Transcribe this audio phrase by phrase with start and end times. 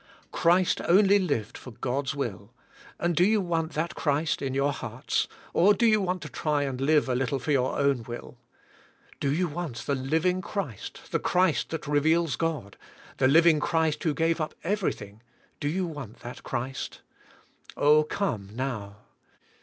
[0.31, 2.55] Christ only lived for God's will,
[2.97, 6.63] and do you want that Christ in your hearts, or do you want to try
[6.63, 8.39] and live a little for your own will?
[9.19, 12.77] Do you want the living Christ, the Christ that reveals God,
[13.17, 15.21] the living Christ, who gave up everything,
[15.59, 17.01] do you want that Christ?
[17.77, 18.01] Oh!
[18.03, 19.01] come now.